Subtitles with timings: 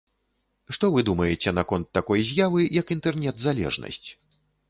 [0.75, 4.03] Што вы думаеце наконт такой з'явы, як інтэрнет-залежнасць?